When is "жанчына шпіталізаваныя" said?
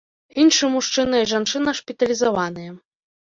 1.33-2.71